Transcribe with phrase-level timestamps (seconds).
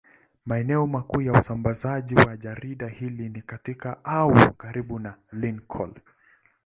[0.45, 5.93] Maeneo makuu ya usambazaji wa jarida hili ni katika au karibu na Lincoln.